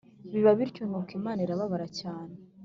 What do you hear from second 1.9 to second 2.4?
cyane